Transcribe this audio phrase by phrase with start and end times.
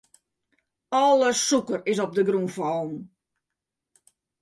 [1.01, 2.95] Alle sûker is op de grûn fallen.